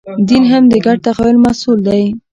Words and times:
دین 0.27 0.43
هم 0.51 0.63
د 0.71 0.73
ګډ 0.85 0.97
تخیل 1.07 1.37
محصول 1.45 1.77
دی. 1.87 2.03